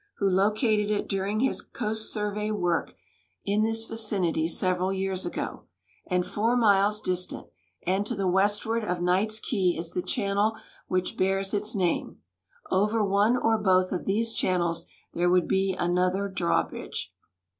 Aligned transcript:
wlio 0.19 0.31
located 0.31 0.89
it 0.89 1.07
during 1.07 1.41
his 1.41 1.61
Coast 1.61 2.11
Survey 2.11 2.49
work 2.49 2.95
in 3.45 3.61
this 3.61 3.85
vicinity 3.85 4.47
several 4.47 4.91
years 4.91 5.27
ago, 5.27 5.65
and 6.07 6.25
four 6.25 6.57
miles 6.57 6.99
distant 6.99 7.45
and 7.85 8.03
to 8.07 8.15
the 8.15 8.27
westward 8.27 8.83
of 8.83 8.99
Knights 8.99 9.39
Key 9.39 9.77
is 9.77 9.93
the 9.93 10.01
channel 10.01 10.57
which 10.87 11.17
bears 11.17 11.53
its 11.53 11.75
name; 11.75 12.17
over 12.71 13.03
one 13.05 13.37
or 13.37 13.59
both 13.59 13.91
of 13.91 14.05
the.se 14.07 14.33
channels 14.35 14.87
there 15.13 15.29
would 15.29 15.47
be 15.47 15.75
another 15.77 16.27
drawbridge. 16.29 17.13